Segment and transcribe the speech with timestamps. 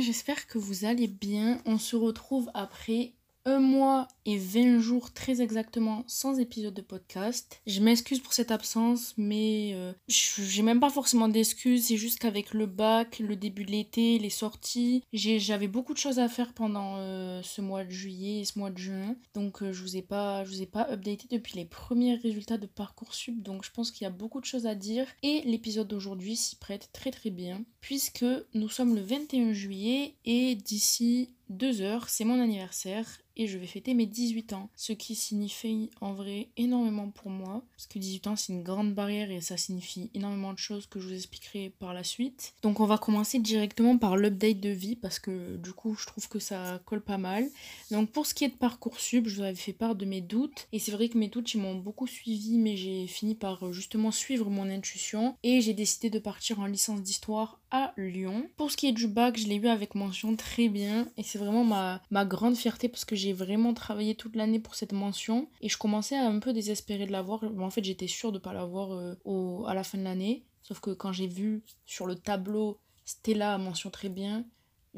[0.00, 1.60] j'espère que vous allez bien.
[1.66, 3.14] On se retrouve après
[3.44, 7.62] un mois et 20 jours très exactement sans épisode de podcast.
[7.66, 11.86] Je m'excuse pour cette absence, mais euh, j'ai même pas forcément d'excuses.
[11.86, 16.18] C'est juste qu'avec le bac, le début de l'été, les sorties, j'avais beaucoup de choses
[16.18, 19.16] à faire pendant euh, ce mois de juillet et ce mois de juin.
[19.32, 22.58] Donc euh, je vous ai pas, je vous ai pas updaté depuis les premiers résultats
[22.58, 23.42] de Parcoursup.
[23.42, 25.06] Donc je pense qu'il y a beaucoup de choses à dire.
[25.22, 30.54] Et l'épisode d'aujourd'hui s'y prête très très bien, puisque nous sommes le 21 juillet et
[30.54, 33.06] d'ici deux heures, c'est mon anniversaire
[33.38, 34.68] et je vais fêter mes 18 ans.
[34.74, 37.62] Ce qui signifie en vrai énormément pour moi.
[37.70, 40.98] Parce que 18 ans, c'est une grande barrière et ça signifie énormément de choses que
[40.98, 42.54] je vous expliquerai par la suite.
[42.62, 46.28] Donc on va commencer directement par l'update de vie parce que du coup, je trouve
[46.28, 47.46] que ça colle pas mal.
[47.92, 50.66] Donc pour ce qui est de Parcoursup, je vous avais fait part de mes doutes.
[50.72, 54.50] Et c'est vrai que mes doutes, m'ont beaucoup suivi, mais j'ai fini par justement suivre
[54.50, 55.36] mon intuition.
[55.42, 58.48] Et j'ai décidé de partir en licence d'histoire à Lyon.
[58.56, 61.08] Pour ce qui est du bac, je l'ai eu avec mention très bien.
[61.16, 64.92] Et c'est vraiment ma, grande fierté parce que j'ai vraiment travaillé toute l'année pour cette
[64.92, 67.44] mention et je commençais à un peu désespérer de l'avoir.
[67.58, 70.44] En fait, j'étais sûre de pas l'avoir euh, à la fin de l'année.
[70.62, 74.44] Sauf que quand j'ai vu sur le tableau Stella mention très bien,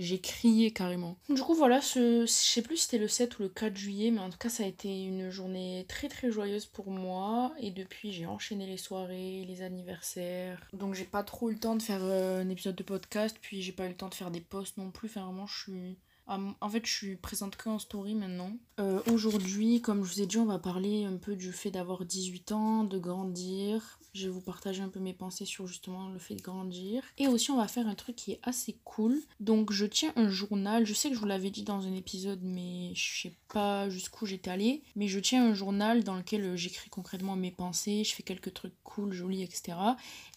[0.01, 1.17] j'ai crié carrément.
[1.29, 4.11] Du coup, voilà, ce, je sais plus si c'était le 7 ou le 4 juillet,
[4.11, 7.53] mais en tout cas, ça a été une journée très très joyeuse pour moi.
[7.61, 10.69] Et depuis, j'ai enchaîné les soirées, les anniversaires.
[10.73, 13.63] Donc, j'ai pas trop eu le temps de faire euh, un épisode de podcast, puis
[13.63, 15.09] j'ai pas eu le temps de faire des posts non plus.
[15.09, 15.99] Enfin, vraiment, je suis
[16.61, 18.53] en fait, je suis présente que en story maintenant.
[18.79, 22.05] Euh, aujourd'hui, comme je vous ai dit, on va parler un peu du fait d'avoir
[22.05, 23.99] 18 ans, de grandir.
[24.15, 27.03] Je vais vous partager un peu mes pensées sur justement le fait de grandir.
[27.19, 29.21] Et aussi, on va faire un truc qui est assez cool.
[29.39, 30.87] Donc, je tiens un journal.
[30.87, 34.27] Je sais que je vous l'avais dit dans un épisode, mais je sais pas jusqu'où
[34.27, 34.83] j'étais allée.
[34.97, 38.05] Mais je tiens un journal dans lequel euh, j'écris concrètement mes pensées.
[38.05, 39.77] Je fais quelques trucs cool, jolis, etc.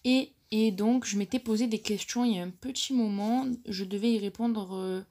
[0.04, 3.48] Et, et donc, je m'étais posé des questions il y a un petit moment.
[3.68, 4.76] Je devais y répondre.
[4.76, 5.02] Euh,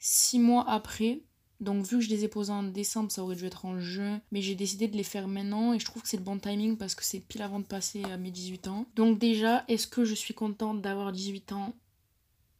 [0.00, 1.20] six mois après.
[1.60, 4.20] Donc vu que je les ai posés en décembre, ça aurait dû être en juin,
[4.32, 6.76] mais j'ai décidé de les faire maintenant et je trouve que c'est le bon timing
[6.76, 8.86] parce que c'est pile avant de passer à mes 18 ans.
[8.96, 11.74] Donc déjà, est-ce que je suis contente d'avoir 18 ans?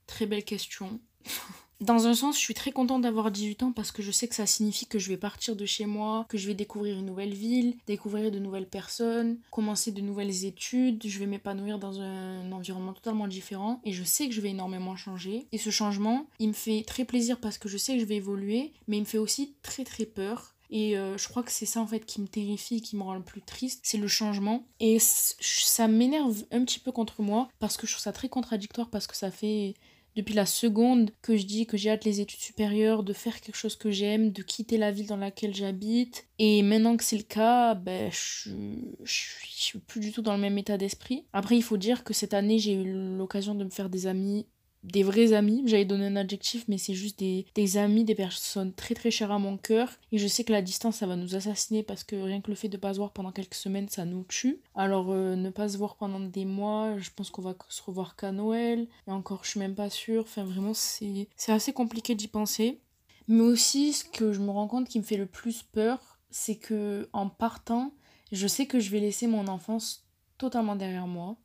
[0.06, 1.00] Très belle question.
[1.80, 4.34] Dans un sens, je suis très contente d'avoir 18 ans parce que je sais que
[4.34, 7.32] ça signifie que je vais partir de chez moi, que je vais découvrir une nouvelle
[7.32, 12.92] ville, découvrir de nouvelles personnes, commencer de nouvelles études, je vais m'épanouir dans un environnement
[12.92, 15.46] totalement différent et je sais que je vais énormément changer.
[15.52, 18.16] Et ce changement, il me fait très plaisir parce que je sais que je vais
[18.16, 21.66] évoluer, mais il me fait aussi très très peur et euh, je crois que c'est
[21.66, 24.64] ça en fait qui me terrifie, qui me rend le plus triste, c'est le changement.
[24.78, 28.88] Et ça m'énerve un petit peu contre moi parce que je trouve ça très contradictoire
[28.88, 29.74] parce que ça fait
[30.20, 33.56] depuis la seconde que je dis que j'ai hâte les études supérieures, de faire quelque
[33.56, 36.26] chose que j'aime, de quitter la ville dans laquelle j'habite.
[36.38, 38.50] Et maintenant que c'est le cas, ben, je,
[39.02, 39.22] je,
[39.60, 41.24] je suis plus du tout dans le même état d'esprit.
[41.32, 44.46] Après, il faut dire que cette année, j'ai eu l'occasion de me faire des amis
[44.82, 48.72] des vrais amis, j'allais donner un adjectif, mais c'est juste des, des, amis, des personnes
[48.72, 49.90] très très chères à mon cœur.
[50.12, 52.54] Et je sais que la distance, ça va nous assassiner parce que rien que le
[52.54, 54.60] fait de pas se voir pendant quelques semaines, ça nous tue.
[54.74, 58.16] Alors euh, ne pas se voir pendant des mois, je pense qu'on va se revoir
[58.16, 58.88] qu'à Noël.
[59.06, 60.22] Et encore, je suis même pas sûre.
[60.22, 62.80] Enfin, vraiment, c'est assez compliqué d'y penser.
[63.28, 66.56] Mais aussi, ce que je me rends compte qui me fait le plus peur, c'est
[66.56, 67.92] que en partant,
[68.32, 70.06] je sais que je vais laisser mon enfance
[70.38, 71.36] totalement derrière moi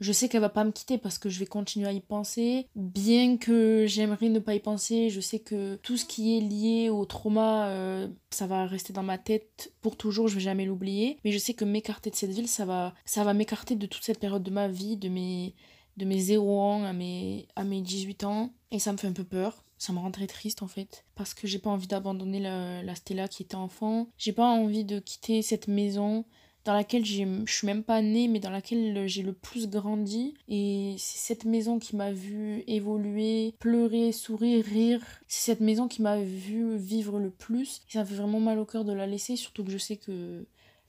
[0.00, 2.68] je sais qu'elle va pas me quitter parce que je vais continuer à y penser.
[2.76, 6.88] Bien que j'aimerais ne pas y penser, je sais que tout ce qui est lié
[6.88, 11.18] au trauma, euh, ça va rester dans ma tête pour toujours, je vais jamais l'oublier.
[11.24, 14.04] Mais je sais que m'écarter de cette ville, ça va, ça va m'écarter de toute
[14.04, 15.54] cette période de ma vie, de mes,
[15.96, 18.52] de mes 0 ans à mes, à mes 18 ans.
[18.70, 19.64] Et ça me fait un peu peur.
[19.78, 21.04] Ça me rend très triste en fait.
[21.14, 24.08] Parce que j'ai pas envie d'abandonner la, la Stella qui était enfant.
[24.16, 26.24] J'ai pas envie de quitter cette maison
[26.68, 30.34] dans laquelle je suis même pas née, mais dans laquelle j'ai le plus grandi.
[30.48, 35.00] Et c'est cette maison qui m'a vu évoluer, pleurer, sourire, rire.
[35.28, 37.80] C'est cette maison qui m'a vu vivre le plus.
[37.88, 40.44] Et ça fait vraiment mal au cœur de la laisser, surtout que je sais que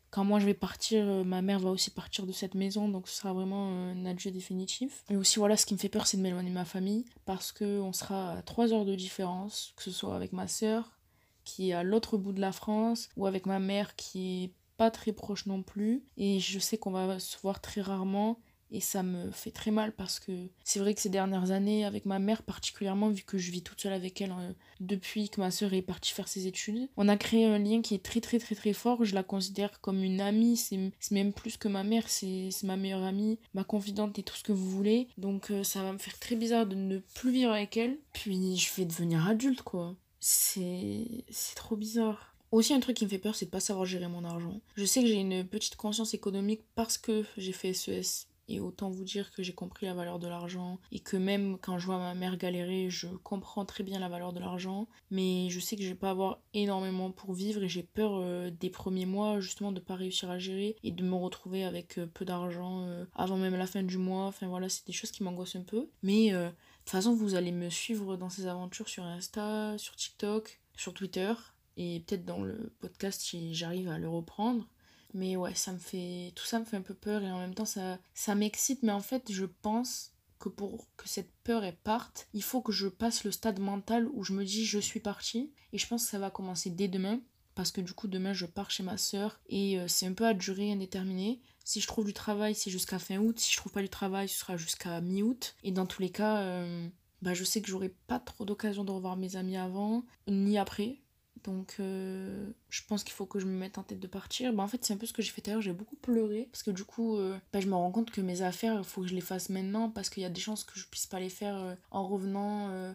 [0.09, 3.07] quand moi je vais partir, euh, ma mère va aussi partir de cette maison, donc
[3.07, 5.05] ce sera vraiment un adieu définitif.
[5.09, 7.53] Et aussi voilà, ce qui me fait peur, c'est de m'éloigner de ma famille, parce
[7.53, 10.99] qu'on sera à 3 heures de différence, que ce soit avec ma soeur
[11.45, 14.89] qui est à l'autre bout de la France, ou avec ma mère qui est pas
[14.91, 16.05] très proche non plus.
[16.15, 18.39] Et je sais qu'on va se voir très rarement.
[18.71, 20.31] Et ça me fait très mal parce que
[20.63, 23.81] c'est vrai que ces dernières années, avec ma mère particulièrement, vu que je vis toute
[23.81, 27.17] seule avec elle euh, depuis que ma soeur est partie faire ses études, on a
[27.17, 29.03] créé un lien qui est très très très très fort.
[29.03, 33.03] Je la considère comme une amie, c'est même plus que ma mère, c'est ma meilleure
[33.03, 35.07] amie, ma confidente et tout ce que vous voulez.
[35.17, 37.97] Donc euh, ça va me faire très bizarre de ne plus vivre avec elle.
[38.13, 39.95] Puis je vais devenir adulte quoi.
[40.19, 41.23] C'est
[41.55, 42.28] trop bizarre.
[42.51, 44.59] Aussi, un truc qui me fait peur, c'est de pas savoir gérer mon argent.
[44.75, 48.89] Je sais que j'ai une petite conscience économique parce que j'ai fait SES Et autant
[48.89, 51.99] vous dire que j'ai compris la valeur de l'argent et que même quand je vois
[51.99, 54.87] ma mère galérer, je comprends très bien la valeur de l'argent.
[55.11, 58.49] Mais je sais que je vais pas avoir énormément pour vivre et j'ai peur euh,
[58.49, 62.07] des premiers mois justement de pas réussir à gérer et de me retrouver avec euh,
[62.07, 64.25] peu d'argent euh, avant même la fin du mois.
[64.25, 65.87] Enfin voilà, c'est des choses qui m'angoissent un peu.
[66.01, 70.59] Mais de toute façon, vous allez me suivre dans ces aventures sur Insta, sur TikTok,
[70.75, 71.31] sur Twitter
[71.77, 74.68] et peut-être dans le podcast j'arrive à le reprendre.
[75.13, 76.31] Mais ouais, ça me fait.
[76.36, 78.83] Tout ça me fait un peu peur et en même temps ça, ça m'excite.
[78.83, 82.88] Mais en fait, je pense que pour que cette peur parte, il faut que je
[82.88, 85.51] passe le stade mental où je me dis je suis partie.
[85.74, 87.19] Et je pense que ça va commencer dès demain.
[87.56, 90.25] Parce que du coup, demain, je pars chez ma soeur et euh, c'est un peu
[90.25, 91.42] à durée indéterminée.
[91.66, 93.38] Si je trouve du travail, c'est jusqu'à fin août.
[93.38, 95.56] Si je trouve pas du travail, ce sera jusqu'à mi-août.
[95.63, 96.88] Et dans tous les cas, euh,
[97.21, 101.01] bah, je sais que j'aurai pas trop d'occasion de revoir mes amis avant, ni après.
[101.44, 104.53] Donc euh, je pense qu'il faut que je me mette en tête de partir.
[104.53, 106.63] Bah, en fait c'est un peu ce que j'ai fait l'heure, j'ai beaucoup pleuré parce
[106.63, 109.07] que du coup euh, bah, je me rends compte que mes affaires, il faut que
[109.07, 111.30] je les fasse maintenant parce qu'il y a des chances que je puisse pas les
[111.30, 112.94] faire euh, en revenant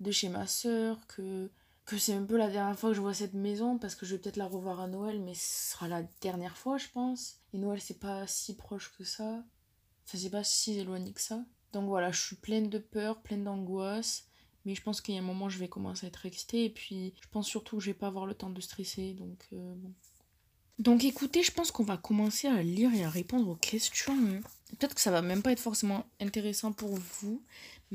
[0.00, 1.50] de chez ma soeur, que,
[1.84, 4.14] que c'est un peu la dernière fois que je vois cette maison parce que je
[4.14, 7.40] vais peut-être la revoir à Noël mais ce sera la dernière fois je pense.
[7.52, 9.44] Et Noël c'est pas si proche que ça.
[10.06, 11.44] Enfin c'est pas si éloigné que ça.
[11.72, 14.26] Donc voilà, je suis pleine de peur, pleine d'angoisse.
[14.64, 16.64] Mais je pense qu'il y a un moment, je vais commencer à être excitée.
[16.64, 19.14] Et puis, je pense surtout que je vais pas avoir le temps de stresser.
[19.14, 19.92] Donc, euh, bon.
[20.78, 24.16] Donc, écoutez, je pense qu'on va commencer à lire et à répondre aux questions.
[24.70, 27.42] Peut-être que ça va même pas être forcément intéressant pour vous.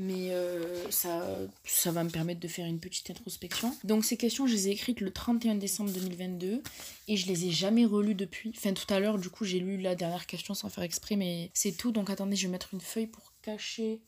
[0.00, 1.26] Mais euh, ça,
[1.64, 3.76] ça va me permettre de faire une petite introspection.
[3.82, 6.62] Donc ces questions, je les ai écrites le 31 décembre 2022
[7.08, 8.52] et je les ai jamais relues depuis.
[8.56, 11.50] Enfin tout à l'heure, du coup, j'ai lu la dernière question sans faire exprès, mais
[11.52, 11.90] c'est tout.
[11.90, 14.00] Donc attendez, je vais mettre une feuille pour cacher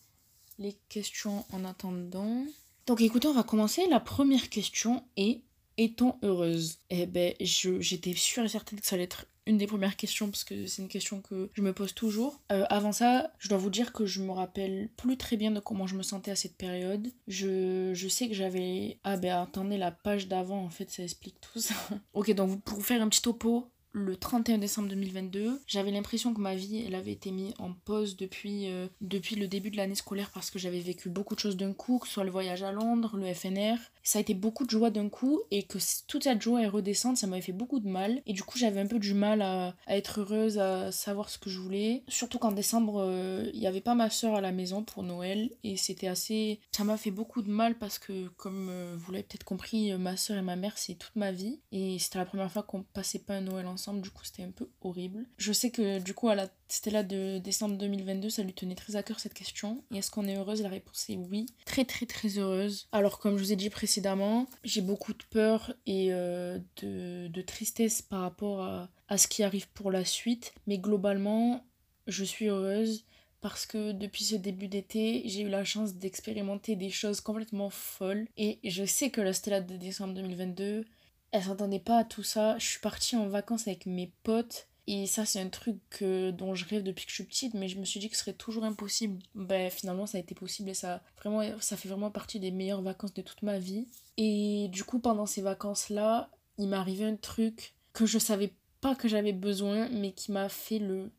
[0.60, 2.44] les questions en attendant.
[2.86, 3.86] Donc écoutez, on va commencer.
[3.88, 5.40] La première question est
[5.76, 6.78] est-on heureuse?
[6.90, 10.44] Eh ben, j'étais sûre et certaine que ça allait être une des premières questions parce
[10.44, 12.40] que c'est une question que je me pose toujours.
[12.52, 15.58] Euh, avant ça, je dois vous dire que je me rappelle plus très bien de
[15.60, 17.08] comment je me sentais à cette période.
[17.26, 18.98] Je, sais que j'avais...
[19.02, 21.74] Ah ben attendez, la page d'avant en fait ça explique tout ça.
[22.12, 25.60] ok, donc pour faire un petit topo, le 31 décembre 2022.
[25.66, 29.48] J'avais l'impression que ma vie, elle avait été mise en pause depuis, euh, depuis le
[29.48, 32.14] début de l'année scolaire parce que j'avais vécu beaucoup de choses d'un coup, que ce
[32.14, 33.76] soit le voyage à Londres, le FNR.
[34.02, 37.16] Ça a été beaucoup de joie d'un coup et que toute cette joie est redescende,
[37.16, 38.22] ça m'avait fait beaucoup de mal.
[38.26, 41.50] Et du coup, j'avais un peu du mal à, être heureuse, à savoir ce que
[41.50, 42.04] je voulais.
[42.08, 45.50] Surtout qu'en décembre, euh, il n'y avait pas ma soeur à la maison pour Noël
[45.64, 46.60] et c'était assez...
[46.72, 50.16] Ça m'a fait beaucoup de mal parce que, comme euh, vous l'avez peut-être compris, ma
[50.16, 51.60] soeur et ma mère, c'est toute ma vie.
[51.72, 54.50] Et c'était la première fois qu'on passait pas un Noël ensemble du coup c'était un
[54.50, 55.26] peu horrible.
[55.38, 58.96] Je sais que du coup à la Stella de décembre 2022, ça lui tenait très
[58.96, 59.82] à cœur cette question.
[59.92, 60.62] Et est-ce qu'on est heureuse?
[60.62, 61.46] La réponse est oui.
[61.64, 62.88] Très très très heureuse.
[62.92, 67.42] Alors comme je vous ai dit précédemment, j'ai beaucoup de peur et euh, de, de,
[67.42, 70.52] tristesse par rapport à, à ce qui arrive pour la suite.
[70.66, 71.64] Mais globalement,
[72.06, 73.04] je suis heureuse
[73.40, 78.26] parce que depuis ce début d'été, j'ai eu la chance d'expérimenter des choses complètement folles.
[78.36, 80.84] Et je sais que la Stella de décembre 2022,
[81.32, 82.58] elle s'entendait pas à tout ça.
[82.58, 84.66] Je suis partie en vacances avec mes potes.
[84.86, 87.78] Et ça, c'est un truc dont je rêve depuis que je suis petite, mais je
[87.78, 89.22] me suis dit que ce serait toujours impossible.
[89.36, 92.82] Ben, finalement, ça a été possible et ça, vraiment, ça fait vraiment partie des meilleures
[92.82, 93.86] vacances de toute ma vie.
[94.16, 98.96] Et du coup, pendant ces vacances-là, il m'est arrivé un truc que je savais pas
[98.96, 101.12] que j'avais besoin, mais qui m'a fait le,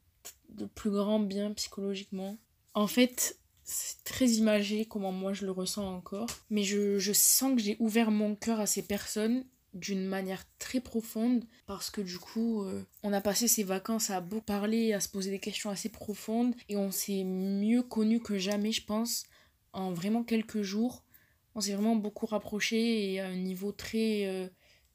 [0.60, 2.38] le plus grand bien psychologiquement.
[2.74, 7.56] En fait, c'est très imagé comment moi je le ressens encore, mais je, je sens
[7.56, 12.18] que j'ai ouvert mon cœur à ces personnes d'une manière très profonde parce que du
[12.18, 15.70] coup euh, on a passé ces vacances à beaucoup parler, à se poser des questions
[15.70, 19.26] assez profondes et on s'est mieux connu que jamais je pense
[19.74, 21.04] en vraiment quelques jours.
[21.56, 24.48] On s'est vraiment beaucoup rapproché et à un niveau très euh,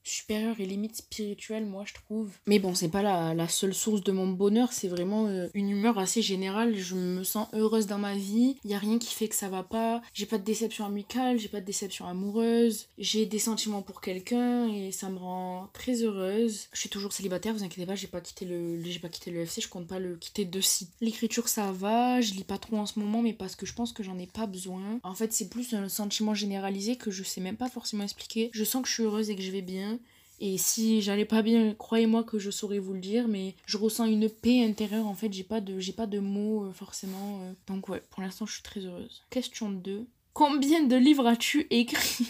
[0.09, 2.31] supérieure et limite spirituelle, moi je trouve.
[2.47, 5.71] Mais bon, c'est pas la, la, seule source de mon bonheur, c'est vraiment euh, une
[5.71, 6.77] humeur assez générale.
[6.77, 9.49] Je me sens heureuse dans ma vie, il y a rien qui fait que ça
[9.49, 10.03] va pas.
[10.15, 14.69] J'ai pas de déception amicale, j'ai pas de déception amoureuse, j'ai des sentiments pour quelqu'un
[14.69, 16.69] et ça me rend très heureuse.
[16.73, 19.41] Je suis toujours célibataire, vous inquiétez pas, j'ai pas quitté le j'ai pas quitté le
[19.41, 20.89] FC, je compte pas le quitter de si.
[21.01, 23.93] L'écriture ça va, je lis pas trop en ce moment mais parce que je pense
[23.93, 25.01] que j'en ai pas besoin.
[25.03, 28.51] En fait, c'est plus un sentiment généralisé que je sais même pas forcément expliquer.
[28.53, 29.96] Je sens que je suis heureuse et que je vais bien
[30.41, 34.05] et si j'allais pas bien, croyez-moi que je saurais vous le dire, mais je ressens
[34.07, 37.41] une paix intérieure en fait, j'ai pas de, mots euh, forcément.
[37.43, 37.53] Euh.
[37.67, 39.23] Donc ouais, pour l'instant je suis très heureuse.
[39.31, 40.07] Question 2.
[40.35, 42.27] Combien de livres as-tu écrit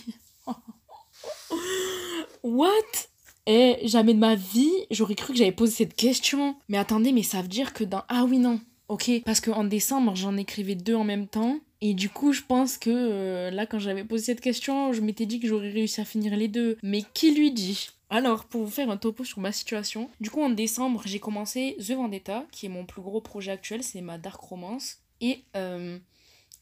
[2.42, 3.08] What?
[3.48, 6.56] Eh, jamais de ma vie, j'aurais cru que j'avais posé cette question.
[6.68, 8.02] Mais attendez, mais ça veut dire que dans...
[8.08, 8.60] Ah oui, non.
[8.88, 11.58] Ok, parce qu'en décembre, j'en écrivais deux en même temps.
[11.80, 15.26] Et du coup, je pense que euh, là, quand j'avais posé cette question, je m'étais
[15.26, 16.76] dit que j'aurais réussi à finir les deux.
[16.82, 17.88] Mais qui lui dit?
[18.08, 21.76] Alors, pour vous faire un topo sur ma situation, du coup en décembre, j'ai commencé
[21.80, 24.98] The Vendetta, qui est mon plus gros projet actuel, c'est ma dark romance.
[25.20, 25.98] Et euh,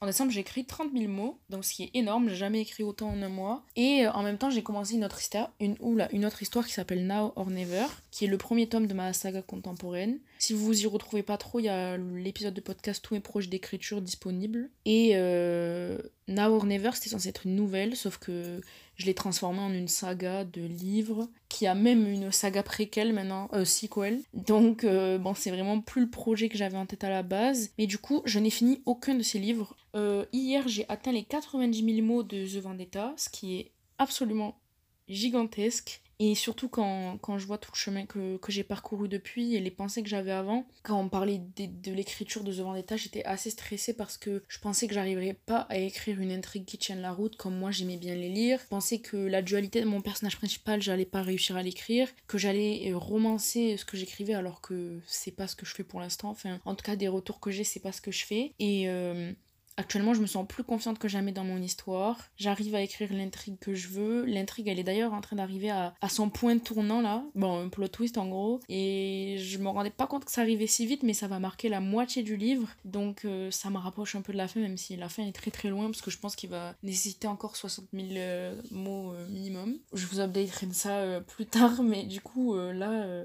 [0.01, 2.83] en décembre, j'ai écrit 30 000 mots, donc ce qui est énorme, j'ai jamais écrit
[2.83, 3.63] autant en un mois.
[3.77, 5.77] Et euh, en même temps, j'ai commencé une autre histoire, une,
[6.13, 9.13] une autre histoire qui s'appelle Now or Never, qui est le premier tome de ma
[9.13, 10.21] saga contemporaine.
[10.45, 13.49] Si vous y retrouvez pas trop, il y a l'épisode de podcast Tous mes projets
[13.49, 14.69] d'écriture disponibles.
[14.85, 15.97] Et euh,
[16.29, 18.61] Now or Never, c'était censé être une nouvelle, sauf que
[18.97, 23.49] je l'ai transformé en une saga de livres qui a même une saga préquelle maintenant,
[23.55, 24.21] euh, sequel.
[24.35, 27.71] Donc, euh, bon, c'est vraiment plus le projet que j'avais en tête à la base.
[27.79, 29.75] Mais du coup, je n'ai fini aucun de ces livres.
[29.97, 34.61] Euh, hier, j'ai atteint les 90 000 mots de The Vendetta, ce qui est absolument
[35.09, 36.03] gigantesque.
[36.19, 40.03] Et surtout quand, je vois tout le chemin que, j'ai parcouru depuis et les pensées
[40.03, 44.17] que j'avais avant, quand on parlait de, l'écriture de The Vendetta, j'étais assez stressée parce
[44.17, 47.57] que je pensais que j'arriverais pas à écrire une intrigue qui tienne la route comme
[47.57, 48.61] moi j'aimais bien les lire.
[48.63, 52.39] Je pensais que la dualité de mon personnage principal, j'allais pas réussir à l'écrire, que
[52.39, 56.01] j'allais euh, romancer ce que j'écrivais alors que c'est pas ce que je fais pour
[56.01, 56.31] l'instant.
[56.31, 58.53] Enfin, en tout cas, des retours que j'ai, c'est pas ce que je fais.
[58.59, 59.33] Et euh,
[59.77, 62.19] Actuellement, je me sens plus confiante que jamais dans mon histoire.
[62.37, 64.25] J'arrive à écrire l'intrigue que je veux.
[64.25, 67.25] L'intrigue, elle est d'ailleurs en train d'arriver à, son point tournant là.
[67.35, 68.61] Bon, un plot twist en gros.
[68.69, 71.69] Et je me rendais pas compte que ça arrivait si vite, mais ça va marquer
[71.69, 72.69] la moitié du livre.
[72.85, 75.33] Donc euh, ça me rapproche un peu de la fin, même si la fin est
[75.33, 79.13] très très loin, parce que je pense qu'il va nécessiter encore 60 000 euh, mots
[79.13, 79.79] euh, minimum.
[79.93, 83.25] Je vous updaterai de ça plus tard, mais du coup, là,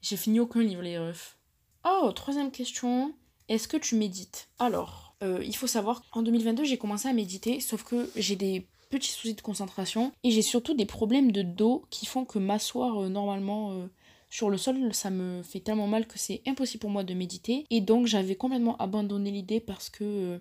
[0.00, 1.36] j'ai fini aucun livre, les refs.
[1.84, 3.12] Oh, troisième question.
[3.48, 4.48] Est-ce que tu médites?
[4.58, 5.07] Alors.
[5.22, 9.10] Euh, il faut savoir, en 2022, j'ai commencé à méditer, sauf que j'ai des petits
[9.10, 13.08] soucis de concentration et j'ai surtout des problèmes de dos qui font que m'asseoir euh,
[13.08, 13.86] normalement euh,
[14.30, 17.66] sur le sol, ça me fait tellement mal que c'est impossible pour moi de méditer.
[17.70, 20.40] Et donc j'avais complètement abandonné l'idée parce que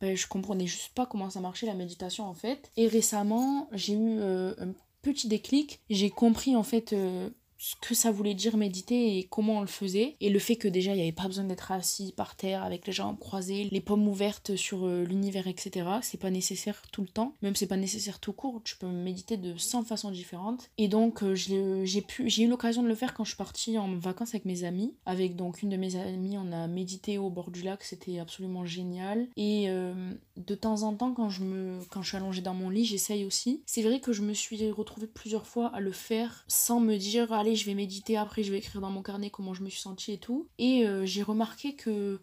[0.00, 2.70] ben, je comprenais juste pas comment ça marchait la méditation en fait.
[2.76, 5.80] Et récemment, j'ai eu un petit déclic.
[5.90, 6.94] J'ai compris en fait
[7.58, 10.16] ce que ça voulait dire méditer et comment on le faisait.
[10.20, 12.86] Et le fait que déjà il n'y avait pas besoin d'être assis par terre avec
[12.86, 15.86] les jambes croisées, les pommes ouvertes sur euh, l'univers, etc.
[16.02, 17.34] C'est pas nécessaire tout le temps.
[17.42, 18.60] Même c'est pas nécessaire tout court.
[18.64, 20.70] Tu peux méditer de 100 façons différentes.
[20.78, 24.30] Et donc euh, j'ai eu l'occasion de le faire quand je suis partie en vacances
[24.30, 24.94] avec mes amis.
[25.06, 27.82] Avec donc une de mes amies, on a médité au bord du lac.
[27.82, 29.28] C'était absolument génial.
[29.36, 32.70] Et euh, de temps en temps, quand je, me, quand je suis allongée dans mon
[32.70, 33.62] lit, j'essaye aussi.
[33.66, 37.32] C'est vrai que je me suis retrouvée plusieurs fois à le faire sans me dire
[37.54, 40.12] je vais méditer, après je vais écrire dans mon carnet comment je me suis sentie
[40.12, 40.48] et tout.
[40.58, 42.20] Et euh, j'ai remarqué que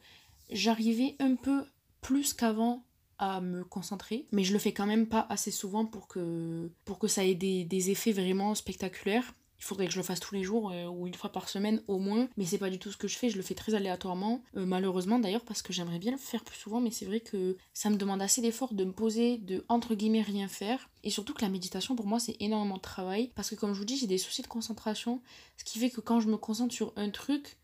[0.51, 1.63] j'arrivais un peu
[2.01, 2.83] plus qu'avant
[3.19, 6.99] à me concentrer, mais je le fais quand même pas assez souvent pour que, pour
[6.99, 10.35] que ça ait des, des effets vraiment spectaculaires il faudrait que je le fasse tous
[10.35, 12.91] les jours euh, ou une fois par semaine au moins, mais c'est pas du tout
[12.91, 15.99] ce que je fais, je le fais très aléatoirement, euh, malheureusement d'ailleurs parce que j'aimerais
[15.99, 18.83] bien le faire plus souvent, mais c'est vrai que ça me demande assez d'efforts de
[18.83, 22.35] me poser, de entre guillemets rien faire, et surtout que la méditation pour moi c'est
[22.41, 25.21] énormément de travail, parce que comme je vous dis j'ai des soucis de concentration,
[25.55, 27.57] ce qui fait que quand je me concentre sur un truc,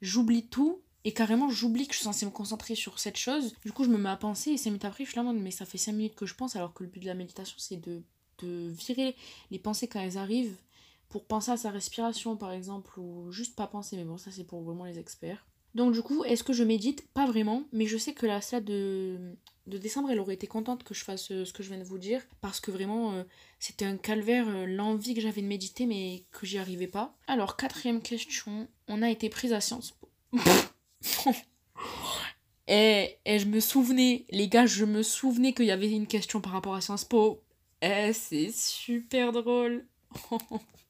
[0.00, 0.80] j'oublie tout.
[1.04, 3.56] Et carrément, j'oublie que je suis censée me concentrer sur cette chose.
[3.64, 5.50] Du coup, je me mets à penser et 5 minutes après, je suis là, mais
[5.50, 7.76] ça fait 5 minutes que je pense, alors que le but de la méditation, c'est
[7.76, 8.04] de,
[8.38, 9.16] de virer
[9.50, 10.56] les pensées quand elles arrivent
[11.12, 14.44] pour penser à sa respiration par exemple, ou juste pas penser, mais bon, ça c'est
[14.44, 15.46] pour vraiment les experts.
[15.74, 17.06] Donc du coup, est-ce que je médite?
[17.12, 20.94] Pas vraiment, mais je sais que la salle de, décembre, elle aurait été contente que
[20.94, 23.24] je fasse euh, ce que je viens de vous dire, parce que vraiment, euh,
[23.58, 27.14] c'était un calvaire, euh, l'envie que j'avais de méditer, mais que j'y arrivais pas.
[27.26, 30.08] Alors, quatrième question, on a été prise à Sciences Po.
[32.68, 36.40] et, et je me souvenais, les gars, je me souvenais qu'il y avait une question
[36.40, 37.42] par rapport à Sciences Po.
[37.82, 39.84] Eh, c'est super drôle.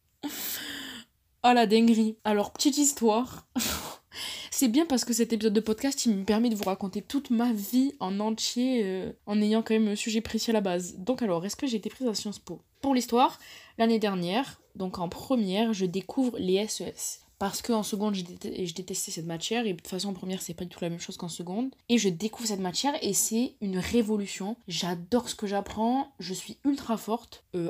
[1.44, 2.16] Oh la dinguerie.
[2.22, 3.48] Alors, petite histoire.
[4.52, 7.30] C'est bien parce que cet épisode de podcast, il me permet de vous raconter toute
[7.30, 10.98] ma vie en entier, euh, en ayant quand même un sujet précis à la base.
[10.98, 12.60] Donc alors, est-ce que j'ai été prise à Sciences Po?
[12.80, 13.40] Pour l'histoire,
[13.76, 19.26] l'année dernière, donc en première, je découvre les SES parce qu'en seconde, je, détestais cette
[19.26, 21.28] matière, et de toute façon, en première, c'est pas du tout la même chose qu'en
[21.28, 21.74] seconde.
[21.88, 24.56] Et je découvre cette matière, et c'est une révolution.
[24.68, 27.68] J'adore ce que j'apprends, je suis ultra forte, euh,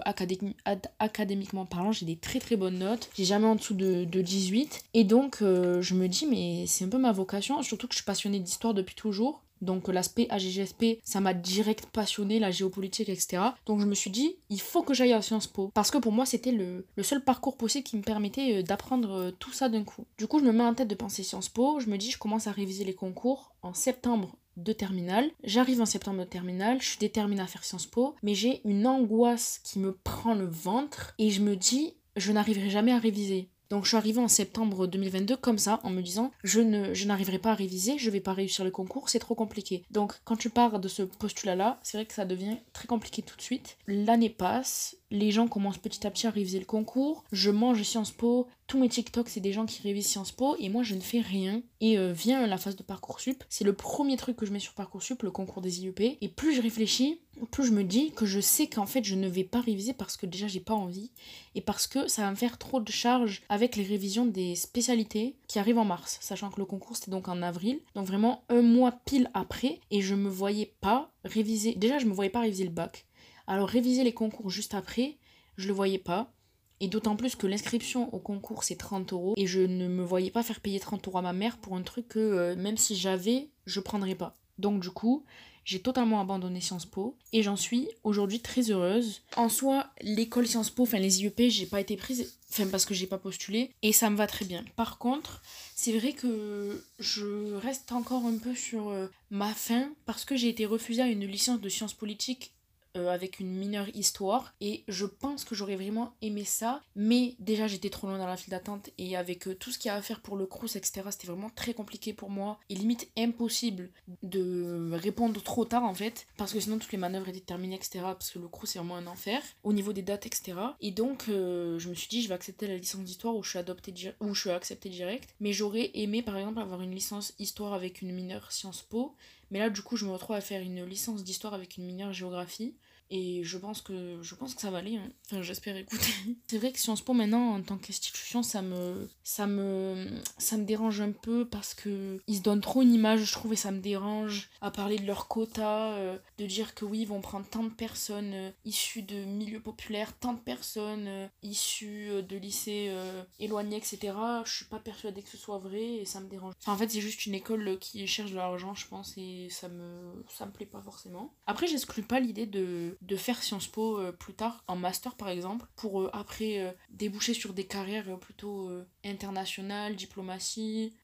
[0.98, 4.82] académiquement parlant, j'ai des très très bonnes notes, j'ai jamais en dessous de, 18.
[4.92, 8.00] Et donc, euh, je me dis, mais c'est un peu ma vocation, surtout que je
[8.00, 9.40] suis passionnée d'histoire depuis toujours.
[9.62, 13.42] Donc l'aspect AGGSP, ça m'a direct passionné, la géopolitique, etc.
[13.64, 15.71] Donc je me suis dit, il faut que j'aille à Sciences Po.
[15.73, 19.31] Parce que pour moi, c'était le, seul parcours possible qui me permettait euh, d'apprendre euh,
[19.31, 20.04] tout ça d'un coup.
[20.19, 21.81] Du coup, je me mets en tête de penser Sciences Po.
[21.81, 25.31] Je me dis, je commence à réviser les concours en septembre de terminale.
[25.45, 28.87] J'arrive en septembre de terminale, je suis déterminée à faire Sciences Po, mais j'ai une
[28.87, 33.49] angoisse qui me prend le ventre et je me dis, je n'arriverai jamais à réviser.
[33.72, 37.06] Donc je suis arrivée en septembre 2022 comme ça, en me disant je ne je
[37.06, 39.82] n'arriverai pas à réviser, je vais pas réussir le concours, c'est trop compliqué.
[39.90, 43.34] Donc quand tu pars de ce postulat-là, c'est vrai que ça devient très compliqué tout
[43.34, 43.78] de suite.
[43.86, 47.24] L'année passe, les gens commencent petit à petit à réviser le concours.
[47.32, 48.48] Je mange Sciences Po.
[48.66, 51.20] Tous mes TikTok, c'est des gens qui révisent Sciences Po et moi, je ne fais
[51.20, 51.62] rien.
[51.82, 53.44] Et euh, vient la phase de Parcoursup.
[53.50, 56.16] C'est le premier truc que je mets sur Parcoursup, le concours des IEP.
[56.20, 59.28] Et plus je réfléchis, plus je me dis que je sais qu'en fait, je ne
[59.28, 61.11] vais pas réviser parce que déjà, j'ai pas envie.
[61.54, 65.37] Et parce que ça va me faire trop de charges avec les révisions des spécialités
[65.49, 66.18] qui arrivent en mars.
[66.20, 67.80] Sachant que le concours, c'était donc en avril.
[67.94, 69.80] Donc vraiment un mois pile après.
[69.90, 71.75] Et je me voyais pas réviser.
[71.75, 73.06] Déjà, je me voyais pas réviser le bac.
[73.46, 75.16] Alors réviser les concours juste après,
[75.56, 76.32] je le voyais pas.
[76.80, 79.34] Et d'autant plus que l'inscription au concours c'est 30 euros.
[79.37, 81.82] Et je ne me voyais pas faire payer 30 euros à ma mère pour un
[81.82, 84.37] truc que euh, même si j'avais, je prendrais pas.
[84.58, 85.25] Donc du coup,
[85.64, 89.23] j'ai totalement abandonné Sciences Po et j'en suis aujourd'hui très heureuse.
[89.37, 92.95] En soi, l'école Sciences Po, enfin les IEP, j'ai pas été prise, enfin parce que
[92.95, 94.64] j'ai pas postulé et ça me va très bien.
[94.76, 95.42] Par contre,
[95.75, 100.49] c'est vrai que je reste encore un peu sur euh, ma fin parce que j'ai
[100.49, 102.52] été refusée à une licence de sciences politiques
[102.96, 104.54] euh, avec une mineure histoire.
[104.61, 106.82] Et je pense que j'aurais vraiment aimé ça.
[106.94, 108.90] Mais déjà j'étais trop loin dans la file d'attente.
[108.99, 111.26] Et avec euh, tout ce qu'il y a à faire pour le crous etc c'était
[111.26, 112.58] vraiment très compliqué pour moi.
[112.68, 113.90] Et limite impossible
[114.22, 116.26] de répondre trop tard en fait.
[116.37, 118.96] Parce que sinon toutes les manœuvres étaient terminées etc parce que le crous c'est vraiment
[118.96, 122.28] un enfer au niveau des dates etc et donc euh, je me suis dit je
[122.28, 125.34] vais accepter la licence d'histoire où je suis adoptée où je suis acceptée direct.
[125.40, 129.14] Mais j'aurais aimé par exemple avoir une licence histoire avec une mineure Sciences Po
[129.52, 132.14] mais là, du coup, je me retrouve à faire une licence d'histoire avec une mineure
[132.14, 132.75] géographie.
[133.14, 134.97] Et je pense que je pense que ça va aller.
[134.97, 135.12] Hein.
[135.26, 136.11] Enfin, j'espère écouter.
[136.47, 140.64] C'est vrai que Sciences Po maintenant en tant qu'institution, ça me ça me ça me
[140.64, 143.71] dérange un peu parce que ils se donnent trop une image, je trouve et ça
[143.71, 147.47] me dérange à parler de leur quota, euh, de dire que oui, ils vont prendre
[147.47, 152.90] tant de personnes euh, issues de milieux populaires, tant de personnes euh, issues de lycées
[153.38, 154.14] éloignés, etc.
[154.47, 156.54] Je suis pas persuadée que ce soit vrai et ça me dérange.
[156.62, 159.69] Enfin, en fait, c'est juste une école qui cherche de l'argent, je pense, et ça
[159.69, 161.35] me ça me plaît pas forcément.
[161.47, 165.28] Après, j'exclus pas l'idée de de faire Sciences Po euh, plus tard, en master par
[165.28, 168.70] exemple, pour euh, après euh, déboucher sur des carrières plutôt
[169.05, 170.94] internationales, diplomatie,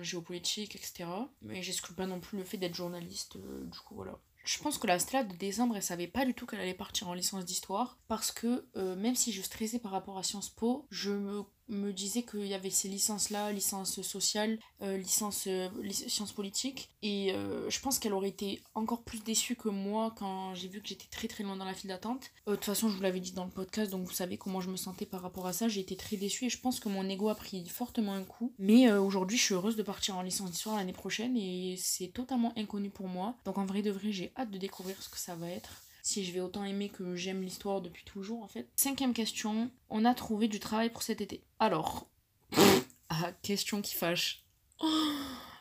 [0.00, 1.08] géopolitique, etc.
[1.42, 4.18] Mais j'exclus pas non plus le fait d'être journaliste, du coup voilà.
[4.44, 7.08] Je pense que la Stella de décembre, elle savait pas du tout qu'elle allait partir
[7.08, 11.12] en licence d'histoire parce que même si je stressais par rapport à Sciences Po, je
[11.12, 16.90] me me disait qu'il y avait ces licences-là, licence sociale, euh, licence euh, sciences politiques.
[17.02, 20.80] Et euh, je pense qu'elle aurait été encore plus déçue que moi quand j'ai vu
[20.80, 22.30] que j'étais très très loin dans la file d'attente.
[22.46, 24.70] De toute façon, je vous l'avais dit dans le podcast, donc vous savez comment je
[24.70, 25.68] me sentais par rapport à ça.
[25.68, 28.52] J'ai été très déçue et je pense que mon ego a pris fortement un coup.
[28.58, 32.52] Mais aujourd'hui, je suis heureuse de partir en licence d'histoire l'année prochaine et c'est totalement
[32.56, 33.36] inconnu pour moi.
[33.44, 36.24] Donc en vrai de vrai, j'ai hâte de découvrir ce que ça va être si
[36.24, 38.68] je vais autant aimer que j'aime l'histoire depuis toujours en fait.
[38.76, 41.42] Cinquième question, on a trouvé du travail pour cet été.
[41.58, 42.08] Alors,
[43.08, 44.44] ah, question qui fâche.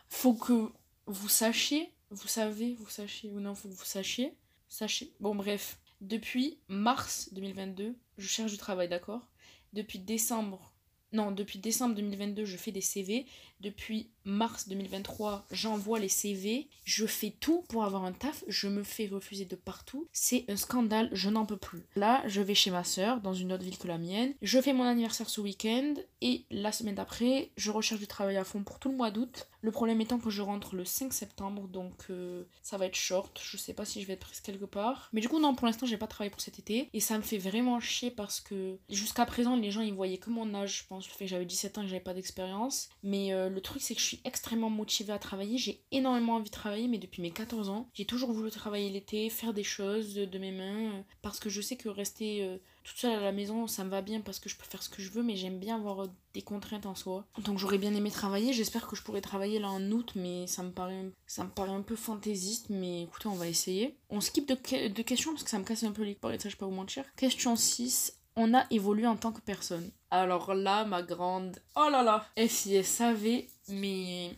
[0.10, 0.71] faut que
[1.06, 4.36] vous sachiez, vous savez, vous sachiez ou non, faut que vous sachiez,
[4.67, 5.13] sachez.
[5.19, 9.28] Bon bref, depuis mars 2022, je cherche du travail, d'accord?
[9.73, 10.73] Depuis décembre
[11.12, 13.25] non, depuis décembre 2022, je fais des CV.
[13.62, 16.70] Depuis mars 2023, j'envoie les CV.
[16.84, 18.44] Je fais tout pour avoir un taf.
[18.48, 20.08] Je me fais refuser de partout.
[20.13, 21.84] C'est un scandale, je n'en peux plus.
[21.96, 24.34] Là, je vais chez ma soeur, dans une autre ville que la mienne.
[24.42, 25.96] Je fais mon anniversaire ce week-end.
[26.22, 29.48] Et la semaine d'après, je recherche du travail à fond pour tout le mois d'août.
[29.62, 33.39] Le problème étant que je rentre le 5 septembre, donc euh, ça va être short.
[33.44, 35.10] Je sais pas si je vais être prise quelque part.
[35.12, 36.89] Mais du coup, non, pour l'instant, j'ai pas travaillé pour cet été.
[36.94, 40.30] Et ça me fait vraiment chier parce que jusqu'à présent, les gens ils voyaient que
[40.30, 42.89] mon âge, je pense, le fait que j'avais 17 ans et que j'avais pas d'expérience.
[43.04, 45.58] Mais euh, le truc, c'est que je suis extrêmement motivée à travailler.
[45.58, 49.29] J'ai énormément envie de travailler, mais depuis mes 14 ans, j'ai toujours voulu travailler l'été,
[49.29, 50.93] faire des choses de mes mains.
[50.93, 54.01] Euh, parce que je sais que rester toute seule à la maison, ça me va
[54.01, 56.08] bien parce que je peux faire ce que je veux, mais j'aime bien avoir euh,
[56.34, 57.25] des contraintes en soi.
[57.43, 60.63] Donc j'aurais bien aimé travailler, j'espère que je pourrais travailler là en août, mais ça
[60.63, 63.95] me paraît, ça me un peu fantaisiste, mais écoutez, on va essayer.
[64.10, 66.49] On skip de, de questions parce que ça me casse un peu les et ça
[66.49, 67.03] je peux vous mentir.
[67.15, 68.15] Question 6.
[68.36, 69.91] On a évolué en tant que personne.
[70.12, 71.60] Alors là, ma grande...
[71.75, 74.36] Oh là là Et si elle savait, mais...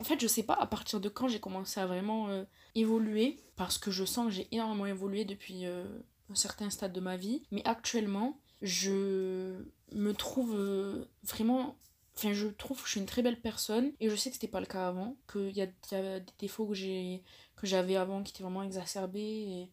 [0.00, 3.38] En fait, je sais pas à partir de quand j'ai commencé à vraiment euh, évoluer,
[3.56, 5.66] parce que je sens que j'ai énormément évolué depuis...
[5.66, 5.84] Euh,
[6.30, 7.42] un certain stade de ma vie.
[7.50, 11.76] Mais actuellement, je me trouve euh, vraiment.
[12.16, 14.46] Enfin, je trouve que je suis une très belle personne et je sais que c'était
[14.46, 17.24] pas le cas avant, qu'il y, a des défauts que j'ai
[17.56, 19.70] que j'avais avant qui étaient vraiment exacerbés et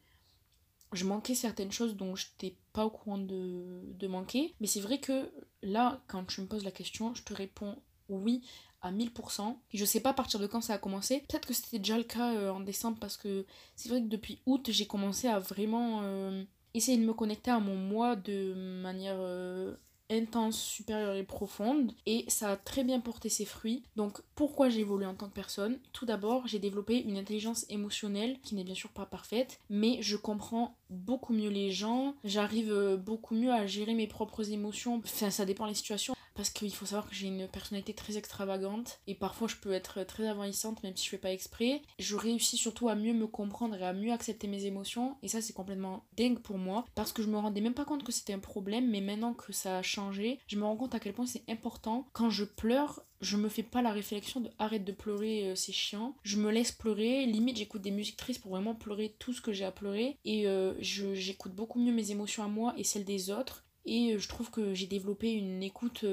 [0.91, 4.55] je manquais certaines choses dont je n'étais pas au courant de, de manquer.
[4.59, 7.77] Mais c'est vrai que là, quand tu me poses la question, je te réponds
[8.09, 8.43] oui
[8.81, 9.57] à 1000%.
[9.71, 11.23] Et je sais pas à partir de quand ça a commencé.
[11.27, 14.41] Peut-être que c'était déjà le cas euh, en décembre parce que c'est vrai que depuis
[14.45, 19.17] août, j'ai commencé à vraiment euh, essayer de me connecter à mon moi de manière
[19.19, 19.75] euh,
[20.09, 21.93] intense, supérieure et profonde.
[22.05, 23.83] Et ça a très bien porté ses fruits.
[23.95, 25.79] Donc pourquoi j'ai évolué en tant que personne?
[25.93, 30.17] Tout d'abord, j'ai développé une intelligence émotionnelle qui n'est bien sûr pas parfaite, mais je
[30.17, 32.15] comprends beaucoup mieux les gens.
[32.23, 35.01] J'arrive euh, beaucoup mieux à gérer mes propres émotions.
[35.03, 38.99] Enfin, ça dépend des situations parce qu'il faut savoir que j'ai une personnalité très extravagante
[39.07, 41.81] et parfois je peux être très envahissante même si je fais pas exprès.
[41.99, 45.41] Je réussis surtout à mieux me comprendre et à mieux accepter mes émotions et ça
[45.41, 48.33] c'est complètement dingue pour moi parce que je me rendais même pas compte que c'était
[48.33, 51.25] un problème mais maintenant que ça a changé, je me rends compte à quel point
[51.25, 55.49] c'est important quand je pleure je me fais pas la réflexion de arrête de pleurer,
[55.49, 56.15] euh, c'est chiant.
[56.23, 59.53] Je me laisse pleurer, limite j'écoute des musiques tristes pour vraiment pleurer tout ce que
[59.53, 60.17] j'ai à pleurer.
[60.25, 63.63] Et euh, j'écoute beaucoup mieux mes émotions à moi et celles des autres.
[63.85, 66.03] Et euh, je trouve que j'ai développé une écoute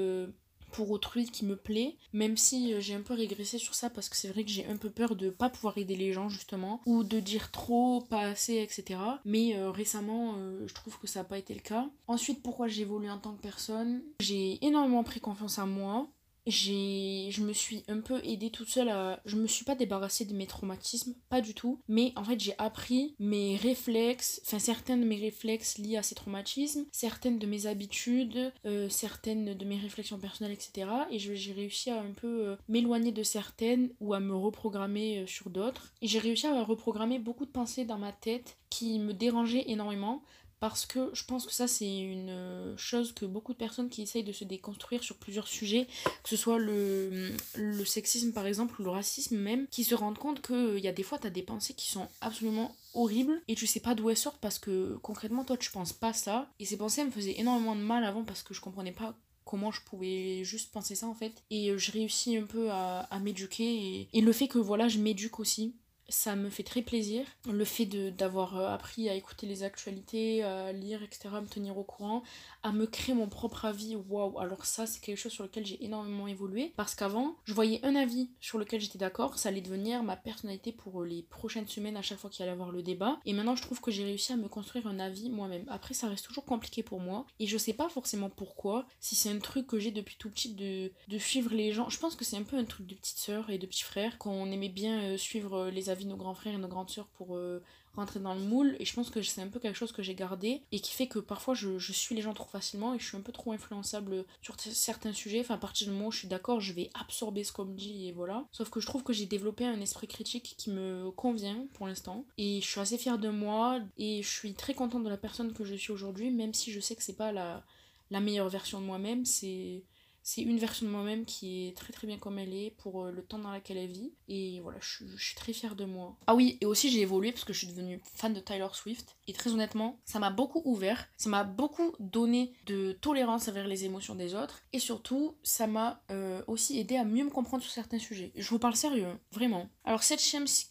[0.71, 4.15] pour autrui qui me plaît, même si j'ai un peu régressé sur ça parce que
[4.15, 7.03] c'est vrai que j'ai un peu peur de pas pouvoir aider les gens justement, ou
[7.03, 8.99] de dire trop, pas assez, etc.
[9.25, 10.35] Mais récemment,
[10.67, 11.89] je trouve que ça n'a pas été le cas.
[12.07, 14.03] Ensuite, pourquoi j'ai évolué en tant que personne?
[14.19, 16.07] J'ai énormément pris confiance en moi
[16.49, 20.25] j'ai je me suis un peu aidée toute seule à je me suis pas débarrassée
[20.25, 21.79] de mes traumatismes pas du tout.
[21.87, 26.15] Mais en fait j'ai appris mes réflexes enfin certains de mes réflexes liés à ces
[26.15, 31.89] traumatismes certaines de mes habitudes euh, certaines de mes réflexions personnelles etc et j'ai réussi
[31.89, 35.93] à un peu euh, m'éloigner de certaines ou à me reprogrammer euh, sur d'autres.
[36.01, 40.21] Et j'ai réussi à reprogrammer beaucoup de pensées dans ma tête qui me dérangeaient énormément
[40.59, 44.01] parce que je pense que ça c'est une euh, chose que beaucoup de personnes qui
[44.01, 45.87] essayent de se déconstruire sur plusieurs sujets,
[46.23, 50.17] que ce soit le, le sexisme par exemple, ou le racisme même, qui se rendent
[50.17, 53.41] compte qu'il euh, y a des fois tu as des pensées qui sont absolument horribles
[53.47, 56.49] et tu sais pas d'où elles sortent parce que concrètement toi tu penses pas ça.
[56.59, 59.71] Et ces pensées me faisaient énormément de mal avant parce que je comprenais pas comment
[59.71, 61.43] je pouvais juste penser ça en fait.
[61.49, 65.39] Et euh, je réussis un peu à, m'éduquer et le fait que voilà je m'éduque
[65.39, 65.75] aussi
[66.09, 67.25] ça me fait très plaisir.
[67.49, 71.77] Le fait d'avoir euh, appris à écouter les actualités, à lire, etc., à me tenir
[71.77, 72.23] au courant,
[72.63, 75.83] à me créer mon propre avis, waouh, alors ça c'est quelque chose sur lequel j'ai
[75.83, 76.73] énormément évolué.
[76.75, 80.71] Parce qu'avant, je voyais un avis sur lequel j'étais d'accord, ça allait devenir ma personnalité
[80.71, 83.19] pour les prochaines semaines à chaque fois qu'il allait avoir le débat.
[83.25, 85.65] Et maintenant je trouve que j'ai réussi à me construire un avis moi-même.
[85.69, 87.25] Après ça reste toujours compliqué pour moi.
[87.39, 90.53] Et je sais pas forcément pourquoi, si c'est un truc que j'ai depuis tout petit
[90.53, 91.89] de, de suivre les gens.
[91.89, 94.17] Je pense que c'est un peu un truc de petite sœur et de petit frère,
[94.17, 97.07] qu'on aimait bien euh, suivre euh, les avis nos grands frères et nos grandes sœurs
[97.07, 97.61] pour euh,
[97.95, 98.75] rentrer dans le moule.
[98.79, 101.07] Et je pense que c'est un peu quelque chose que j'ai gardé et qui fait
[101.07, 104.25] que parfois je, suis les gens trop facilement et je suis un peu trop influençable
[104.41, 105.41] sur certains sujets.
[105.41, 107.75] Enfin à partir du moment où je suis d'accord je vais absorber ce qu'on me
[107.75, 108.45] dit et voilà.
[108.51, 112.25] Sauf que je trouve que j'ai développé un esprit critique qui me convient pour l'instant.
[112.37, 115.53] Et je suis assez fière de moi et je suis très contente de la personne
[115.53, 117.63] que je suis aujourd'hui même si je sais que c'est pas la,
[118.11, 119.25] la meilleure version de moi-même.
[119.25, 119.83] C'est
[120.23, 123.11] c'est une version de moi-même qui est très très bien comme elle est pour euh,
[123.11, 124.13] le temps dans lequel elle vit.
[124.27, 126.17] Et voilà, je, suis très fière de moi.
[126.27, 129.15] Ah oui, et aussi j'ai évolué parce que je suis devenue fan de Tyler Swift.
[129.27, 133.85] Et très honnêtement, ça m'a beaucoup ouvert, ça m'a beaucoup donné de tolérance envers les
[133.85, 134.61] émotions des autres.
[134.73, 138.31] Et surtout, ça m'a euh, aussi aidé à mieux me comprendre sur certains sujets.
[138.35, 139.69] Je vous parle sérieux, hein, vraiment.
[139.83, 140.19] Alors cette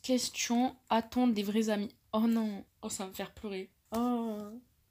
[0.02, 1.94] question, a-t-on des vrais amis?
[2.12, 3.70] Oh non, oh ça va me faire pleurer.
[3.94, 4.38] Oh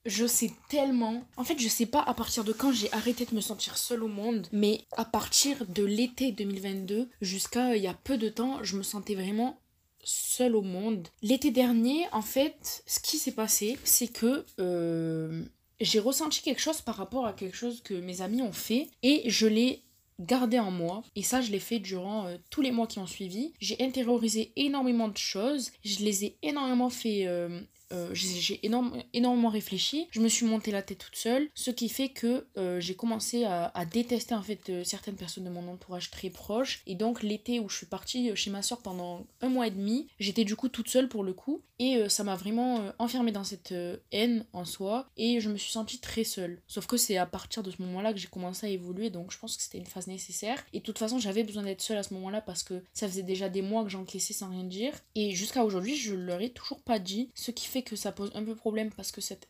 [0.08, 1.24] je sais tellement.
[1.36, 4.04] En fait, je sais pas à partir de quand j'ai arrêté de me sentir seule
[4.04, 8.64] au monde, mais à partir de l'été 2022 jusqu'à il y a peu de temps,
[8.64, 9.60] je me sentais vraiment
[10.04, 11.08] seule au monde.
[11.22, 15.44] L'été dernier, en fait, ce qui s'est passé, c'est que euh,
[15.82, 19.30] j'ai ressenti quelque chose par rapport à quelque chose que mes amis ont fait et
[19.30, 19.84] je l'ai
[20.20, 23.06] gardé en moi et ça je l'ai fait durant euh, tous les mois qui ont
[23.06, 27.62] suivi j'ai intériorisé énormément de choses je les ai énormément fait euh,
[27.94, 32.10] euh, j'ai énormément réfléchi, je me suis monté la tête toute seule, ce qui fait
[32.10, 36.30] que euh, j'ai commencé à, détester en fait euh, certaines personnes de mon entourage très
[36.30, 36.82] proche.
[36.86, 40.08] Et donc l'été où je suis partie chez ma soeur pendant un mois et demi,
[40.20, 43.74] j'étais du coup toute seule pour le coup, et ça m'a vraiment enfermée dans cette
[44.12, 46.62] haine en soi, et je me suis sentie très seule.
[46.68, 49.38] Sauf que c'est à partir de ce moment-là que j'ai commencé à évoluer, donc je
[49.38, 50.64] pense que c'était une phase nécessaire.
[50.74, 53.24] Et de toute façon, j'avais besoin d'être seule à ce moment-là parce que ça faisait
[53.24, 56.82] déjà des mois que j'encaissais sans rien dire, et jusqu'à aujourd'hui, je leur ai toujours
[56.82, 59.48] pas dit, ce qui fait que ça pose un peu problème parce que cette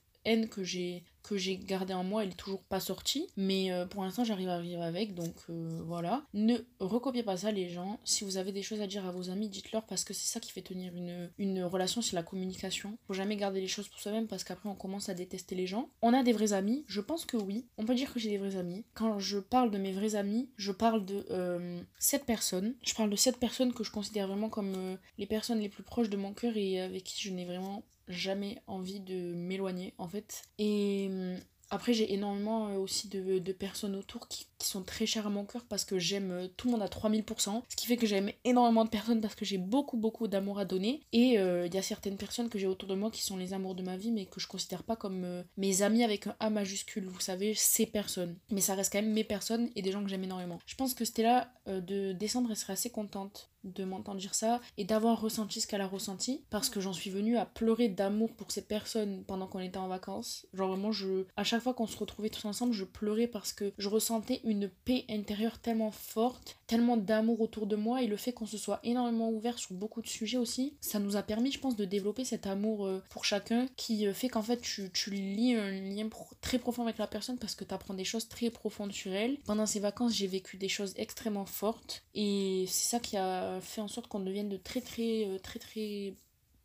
[0.50, 1.60] que j'ai que j'ai
[1.94, 3.28] en moi, elle est toujours pas sortie.
[3.36, 5.13] Mais euh, pour l'instant, j'arrive à vivre avec.
[5.13, 6.24] Donc euh, voilà.
[6.34, 8.00] Ne recopiez pas ça, les gens.
[8.04, 10.40] Si vous avez des choses à dire à vos amis, dites-leur parce que c'est ça
[10.40, 10.94] qui fait tenir
[11.38, 12.98] une, relation, c'est la communication.
[13.08, 15.90] Faut jamais garder les choses pour soi-même parce qu'après, on commence à détester les gens.
[16.02, 17.66] On a des vrais amis Je pense que oui.
[17.78, 18.86] On peut dire que j'ai des vrais amis.
[18.94, 22.76] Quand je parle de mes vrais amis, je parle de euh, cette personnes.
[22.84, 26.10] Je parle de cette personnes que je considère vraiment comme les personnes les plus proches
[26.10, 30.43] de mon cœur et avec qui je n'ai vraiment jamais envie de m'éloigner en fait.
[30.58, 31.38] Et hum,
[31.70, 35.30] Après, j'ai énormément euh, aussi de, de personnes autour qui, qui, sont très chères à
[35.30, 37.63] mon cœur parce que j'aime euh, tout le monde à 3000%.
[37.67, 40.65] Ce qui fait que j'aime énormément de personnes parce que j'ai beaucoup, beaucoup d'amour à
[40.65, 41.02] donner.
[41.12, 43.76] Et il y a certaines personnes que j'ai autour de moi qui sont les amours
[43.76, 47.08] de ma vie, mais que je considère pas comme mes amis avec un A majuscule.
[47.08, 48.38] Vous savez, ces personnes.
[48.52, 50.60] Mais ça reste quand même mes personnes et des gens que j'aime énormément.
[50.65, 54.86] Je pense que Stella de décembre, elle serait assez contente de m'entendre dire ça et
[54.86, 58.51] d'avoir ressenti ce qu'elle a ressenti parce que j'en suis venue à pleurer d'amour pour
[58.51, 60.45] ces personnes pendant qu'on était en vacances.
[60.53, 63.73] Genre vraiment je à chaque fois qu'on se retrouvait tous ensemble, je pleurais parce que
[63.77, 68.34] je ressentais une paix intérieure tellement forte, tellement d'amour autour de moi et le fait
[68.34, 71.60] qu'on se soit énormément ouvert sur beaucoup de sujets aussi, ça nous a permis je
[71.60, 75.10] pense de développer cet amour euh, pour chacun qui euh, fait qu'en fait tu, tu
[75.12, 76.10] lis un lien
[76.41, 79.38] très profond avec la personne parce que tu apprends des choses très profondes sur elle.
[79.45, 83.82] Pendant ces vacances, j'ai vécu des choses extrêmement fortes et c'est ça qui a fait
[83.82, 86.13] en sorte qu'on devienne de très très euh, très très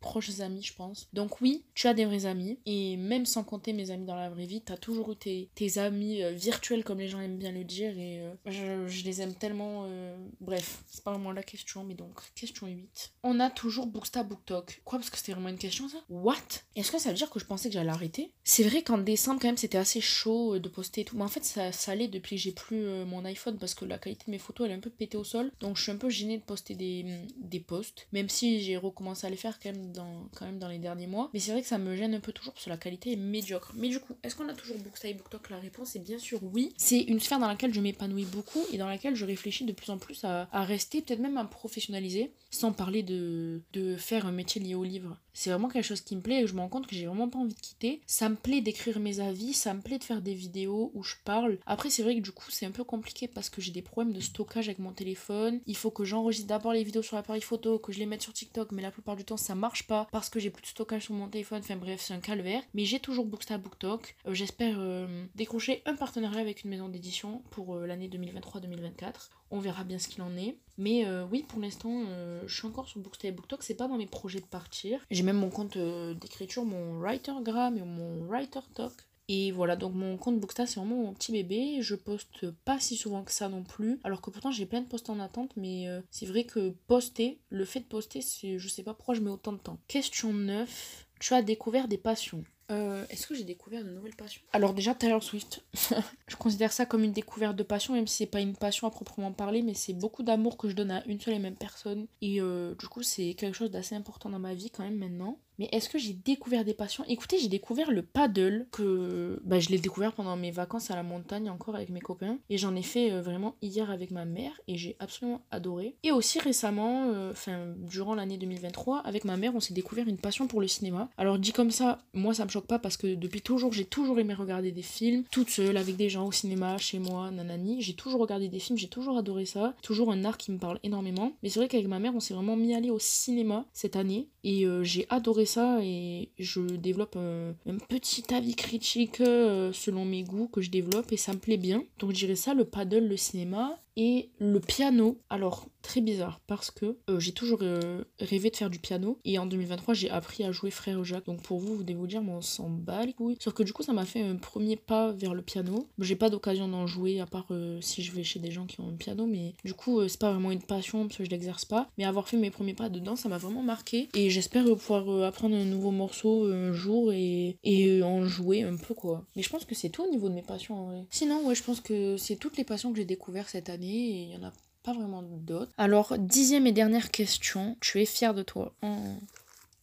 [0.03, 1.07] proches amis, je pense.
[1.13, 2.59] Donc oui, tu as des vrais amis.
[2.67, 5.49] Et même sans compter mes amis dans la vraie vie, tu as toujours eu tes,
[5.55, 7.97] tes amis euh, virtuels, comme les gens aiment bien le dire.
[7.97, 9.85] Et euh, je, les aime tellement.
[9.87, 13.13] Euh, bref, c'est pas vraiment la question, mais donc, question 8.
[13.23, 14.81] On a toujours Booksta BookTok.
[14.83, 15.97] Quoi, parce que c'était vraiment une question, ça?
[16.09, 16.35] What?
[16.75, 19.39] Est-ce que ça veut dire que je pensais que j'allais arrêter C'est vrai qu'en décembre,
[19.41, 21.15] quand même, c'était assez chaud de poster et tout.
[21.15, 23.97] Mais en fait, ça, ça allait depuis que j'ai plus mon iPhone, parce que la
[23.97, 25.49] qualité de mes photos, elle est un peu pétée au sol.
[25.61, 27.05] Donc, je suis un peu gênée de poster des,
[27.37, 28.07] des posts.
[28.11, 31.07] Même si j'ai recommencé à les faire quand même dans, quand même dans les derniers
[31.07, 31.29] mois.
[31.33, 33.17] Mais c'est vrai que ça me gêne un peu toujours parce que la qualité est
[33.17, 33.71] médiocre.
[33.75, 36.39] Mais du coup, est-ce qu'on a toujours Booksta et BookTok La réponse est bien sûr
[36.43, 36.73] oui.
[36.77, 39.89] C'est une sphère dans laquelle je m'épanouis beaucoup et dans laquelle je réfléchis de plus
[39.89, 44.61] en plus à rester, peut-être même à professionnaliser, sans parler de, de faire un métier
[44.61, 45.17] lié au livre.
[45.33, 47.27] C'est vraiment quelque chose qui me plaît et je me rends compte que j'ai vraiment
[47.27, 48.01] pas envie de quitter.
[48.05, 51.15] Ça me plaît d'écrire mes avis, ça me plaît de faire des vidéos où je
[51.25, 51.57] parle.
[51.65, 54.13] Après, c'est vrai que du coup, c'est un peu compliqué parce que j'ai des problèmes
[54.13, 55.59] de stockage avec mon téléphone.
[55.65, 58.33] Il faut que j'enregistre d'abord les vidéos sur l'appareil photo, que je les mette sur
[58.33, 61.03] TikTok, mais la plupart du temps, ça marche pas parce que j'ai plus de stockage
[61.03, 61.59] sur mon téléphone.
[61.63, 62.61] Enfin bref, c'est un calvaire.
[62.73, 64.15] Mais j'ai toujours Booksta BookTok.
[64.27, 69.29] Euh, J'espère euh, décrocher un partenariat avec une maison d'édition pour euh, l'année 2023-2024.
[69.51, 70.57] On verra bien ce qu'il en est.
[70.77, 72.05] Mais oui, pour l'instant,
[72.47, 73.63] je suis encore sur Booksta et BookTok.
[73.63, 74.99] C'est pas dans mes projets de partir.
[75.11, 78.93] J'ai même mon compte euh, d'écriture, mon Writergram et mon WriterTalk.
[79.29, 81.77] Et voilà, donc mon compte Booksta, c'est vraiment mon petit bébé.
[81.81, 83.99] Je poste pas si souvent que ça non plus.
[84.03, 85.51] Alors que pourtant, j'ai plein de posts en attente.
[85.55, 89.21] Mais c'est vrai que poster, le fait de poster, c'est je sais pas pourquoi je
[89.21, 89.79] mets autant de temps.
[89.87, 91.07] Question 9.
[91.21, 92.43] Tu as découvert des passions.
[92.71, 94.41] Euh, Est-ce que j'ai découvert de nouvelles passions?
[94.53, 95.63] Alors déjà Taylor Swift.
[96.27, 98.91] je considère ça comme une découverte de passion, même si c'est pas une passion à
[98.91, 102.07] proprement parler, mais c'est beaucoup d'amour que je donne à une seule et même personne.
[102.21, 105.39] Et euh, du coup c'est quelque chose d'assez important dans ma vie quand même maintenant.
[105.59, 107.03] Mais est-ce que j'ai découvert des passions?
[107.07, 111.03] Écoutez, j'ai découvert le paddle, que bah, je l'ai découvert pendant mes vacances à la
[111.03, 112.37] montagne encore avec mes copains.
[112.49, 115.95] Et j'en ai fait euh, vraiment hier avec ma mère et j'ai absolument adoré.
[116.03, 120.17] Et aussi récemment, euh, enfin durant l'année 2023, avec ma mère, on s'est découvert une
[120.17, 121.09] passion pour le cinéma.
[121.17, 124.19] Alors dit comme ça, moi ça me choque pas parce que depuis toujours, j'ai toujours
[124.19, 127.81] aimé regarder des films, toute seule, avec des gens au cinéma, chez moi, nanani.
[127.81, 129.73] J'ai toujours regardé des films, j'ai toujours adoré ça.
[129.81, 131.33] Toujours un art qui me parle énormément.
[131.43, 133.95] Mais c'est vrai qu'avec ma mère, on s'est vraiment mis à aller au cinéma cette
[133.95, 137.53] année et euh, j'ai adoré ça et je développe un,
[137.89, 141.83] petit avis critique euh, selon mes goûts que je développe et ça me plaît bien.
[141.99, 145.19] Donc je dirais ça, le paddle, le cinéma et le piano.
[145.29, 149.37] Alors très bizarre parce que euh, j'ai toujours euh, rêvé de faire du piano et
[149.37, 151.25] en 2023 j'ai appris à jouer frère Jacques.
[151.25, 153.37] Donc pour vous, vous devez vous dire, mais on s'en bat les couilles.
[153.39, 155.87] Sauf que du coup ça m'a fait un premier pas vers le piano.
[155.99, 157.47] J'ai pas d'occasion d'en jouer à part
[157.81, 160.31] si je vais chez des gens qui ont un piano, mais du coup c'est pas
[160.31, 161.89] vraiment une passion parce que je l'exerce pas.
[161.97, 165.55] Mais avoir fait mes premiers pas dedans, ça m'a vraiment marqué et j'espère pouvoir apprendre
[165.55, 169.25] un nouveau morceau un jour et, et en jouer un peu quoi.
[169.35, 171.05] Mais je pense que c'est tout au niveau de mes passions en vrai.
[171.09, 174.23] Sinon, ouais, je pense que c'est toutes les passions que j'ai découvert cette année et
[174.23, 175.71] il y en a pas vraiment d'autres.
[175.77, 178.95] Alors, dixième et dernière question, tu es fier de toi oh.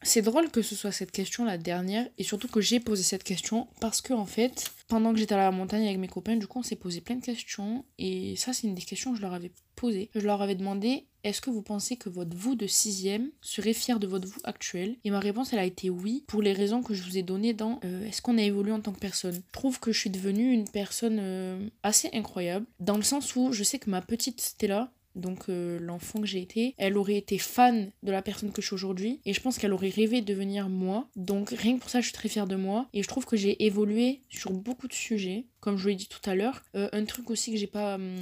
[0.02, 3.22] C'est drôle que ce soit cette question la dernière et surtout que j'ai posé cette
[3.22, 6.46] question parce que en fait, pendant que j'étais à la montagne avec mes copains, du
[6.46, 9.22] coup on s'est posé plein de questions et ça c'est une des questions que je
[9.22, 10.08] leur avais posées.
[10.14, 13.98] Je leur avais demandé est-ce que vous pensez que votre vous de sixième serait fier
[13.98, 14.96] de votre vous actuel?
[15.04, 17.54] Et ma réponse elle a été oui pour les raisons que je vous ai données
[17.54, 19.34] dans euh, est-ce qu'on a évolué en tant que personne?
[19.34, 23.52] Je trouve que je suis devenue une personne euh, assez incroyable dans le sens où
[23.52, 27.36] je sais que ma petite Stella donc euh, l'enfant que j'ai été, elle aurait été
[27.36, 30.26] fan de la personne que je suis aujourd'hui et je pense qu'elle aurait rêvé de
[30.26, 31.08] devenir moi.
[31.16, 33.36] Donc rien que pour ça, je suis très fière de moi et je trouve que
[33.36, 36.62] j'ai évolué sur beaucoup de sujets, comme je vous l'ai dit tout à l'heure.
[36.74, 38.14] Un truc aussi que j'ai pas, hum,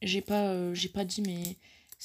[0.00, 1.42] j'ai pas, j'ai pas dit, mais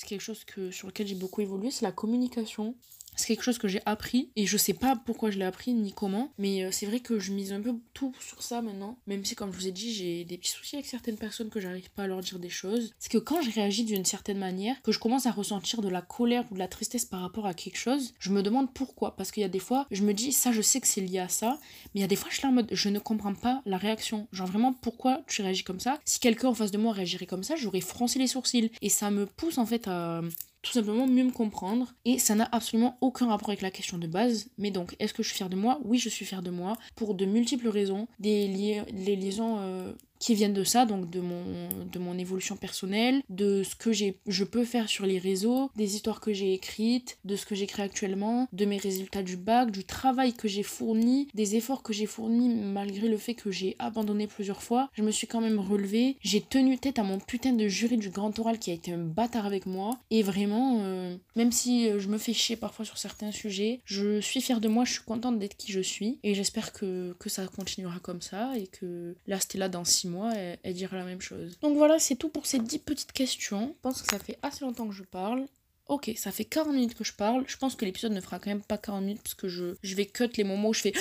[0.01, 2.73] c'est quelque chose que sur lequel j'ai beaucoup évolué, c'est la communication.
[3.15, 5.93] C'est quelque chose que j'ai appris et je sais pas pourquoi je l'ai appris ni
[5.93, 9.25] comment, mais euh, c'est vrai que je mise un peu tout sur ça maintenant, même
[9.25, 11.89] si comme je vous ai dit, j'ai des petits soucis avec certaines personnes que j'arrive
[11.91, 12.93] pas à leur dire des choses.
[12.99, 16.01] C'est que quand je réagis d'une certaine manière, que je commence à ressentir de la
[16.01, 19.31] colère ou de la tristesse par rapport à quelque chose, je me demande pourquoi parce
[19.31, 21.29] qu'il y a des fois, je me dis ça je sais que c'est lié à
[21.29, 21.59] ça,
[21.93, 23.77] mais il y a des fois je suis en mode je ne comprends pas la
[23.77, 24.27] réaction.
[24.31, 25.99] Genre vraiment pourquoi tu réagis comme ça?
[26.05, 29.11] Si quelqu'un en face de moi réagirait comme ça, j'aurais froncé les sourcils et ça
[29.11, 30.21] me pousse en fait à
[30.61, 31.93] tout simplement mieux me comprendre.
[32.05, 34.49] Et ça n'a absolument aucun rapport avec la question de base.
[34.57, 35.79] Mais donc, est-ce que je suis fière de moi?
[35.83, 38.07] Oui, je suis fière de moi pour de multiples raisons.
[38.19, 41.43] Des les liaisons euh, qui viennent de ça, donc de mon,
[41.91, 46.21] de mon évolution personnelle, de ce que je peux faire sur les réseaux, des histoires
[46.21, 50.33] que j'ai écrites, de ce que j'écris actuellement, de mes résultats du bac, du travail
[50.33, 54.61] que j'ai fourni, des efforts que j'ai fournis malgré le fait que j'ai abandonné plusieurs
[54.61, 54.89] fois.
[54.93, 58.11] Je me suis quand même relevée, j'ai tenu tête à mon putain de jury du
[58.11, 61.99] grand oral qui a été un bâtard avec moi, et vraiment, euh, même si euh,
[61.99, 65.03] je me fais chier parfois sur certains sujets, je suis fière de moi, je suis
[65.03, 69.15] contente d'être qui je suis, et j'espère que, que ça continuera comme ça, et que
[69.25, 71.57] là c'était là dans six moi, elle, dirait la même chose.
[71.61, 73.75] Donc voilà, c'est tout pour ces 10 petites questions.
[73.77, 75.45] Je pense que ça fait assez longtemps que je parle.
[75.87, 77.43] Ok, ça fait 40 minutes que je parle.
[77.47, 79.95] Je pense que l'épisode ne fera quand même pas 40 minutes parce que je, je
[79.95, 80.93] vais cut les moments où je fais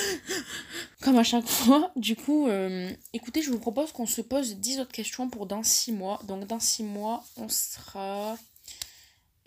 [1.01, 1.91] comme à chaque fois.
[1.95, 5.63] Du coup, euh, écoutez, je vous propose qu'on se pose 10 autres questions pour dans
[5.63, 6.19] 6 mois.
[6.27, 8.37] Donc dans 6 mois, on sera...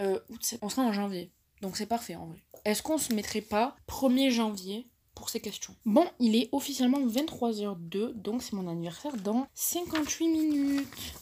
[0.00, 0.18] Euh,
[0.62, 1.30] on sera en janvier.
[1.60, 2.38] Donc c'est parfait en vrai.
[2.64, 5.74] Est-ce qu'on se mettrait pas 1er janvier pour ces questions.
[5.84, 11.14] Bon, il est officiellement 23h02, donc c'est mon anniversaire dans 58 minutes.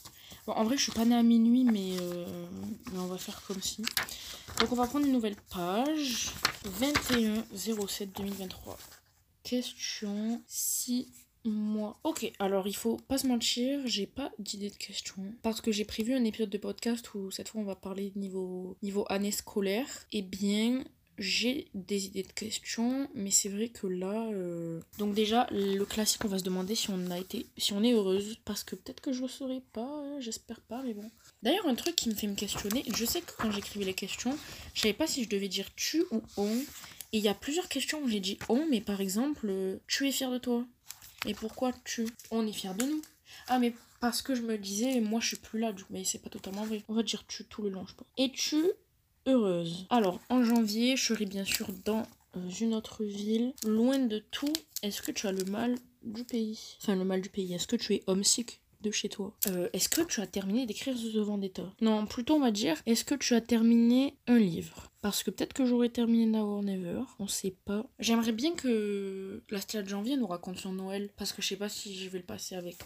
[0.46, 2.26] Bon, en vrai, je suis pas née à minuit, mais, euh,
[2.92, 3.82] mais on va faire comme si.
[4.58, 6.30] Donc, on va prendre une nouvelle page.
[6.64, 8.78] 21 07 2023.
[9.44, 11.08] Question 6
[11.44, 11.98] mois.
[12.04, 15.22] Ok, alors il faut pas se mentir, j'ai pas d'idée de question.
[15.42, 18.76] Parce que j'ai prévu un épisode de podcast où cette fois on va parler niveau,
[18.82, 19.86] niveau année scolaire.
[20.12, 20.84] Eh bien,
[21.18, 24.28] j'ai des idées de questions, mais c'est vrai que là.
[24.32, 27.46] Euh, donc, déjà, le classique, on va se demander si on a été.
[27.56, 28.38] si on est heureuse.
[28.44, 31.10] Parce que peut-être que je le saurais pas, euh, j'espère pas, mais bon.
[31.42, 34.36] D'ailleurs, un truc qui me fait me questionner, je sais que quand j'écrivais les questions,
[34.74, 36.56] je savais pas si je devais dire tu ou on.
[37.14, 40.08] Et il y a plusieurs questions où j'ai dit on, mais par exemple, euh, tu
[40.08, 40.64] es fier de toi.
[41.26, 42.08] Et pourquoi tu?
[42.30, 43.02] On est fier de nous.
[43.48, 46.30] Ah, mais parce que je me disais, moi je suis plus là, mais c'est pas
[46.30, 46.82] totalement vrai.
[46.88, 48.08] On va dire tu tout le long, je pense.
[48.18, 48.64] Et tu
[49.26, 49.86] heureuse.
[49.90, 52.02] Alors, en janvier, je serai bien sûr dans
[52.36, 54.52] euh, une autre ville, loin de tout.
[54.82, 56.58] Est-ce que tu as le mal du pays?
[56.82, 57.52] Enfin, le mal du pays.
[57.54, 59.32] Est-ce que tu es homesick de chez toi?
[59.48, 61.62] Euh, Est-ce que tu as terminé d'écrire The Vendetta?
[61.80, 64.91] Non, plutôt on va dire, est-ce que tu as terminé un livre?
[65.02, 67.84] Parce que peut-être que j'aurais terminé Now or Never, on sait pas.
[67.98, 71.10] J'aimerais bien que la stade de janvier nous raconte son Noël.
[71.16, 72.76] Parce que je sais pas si je vais le passer avec,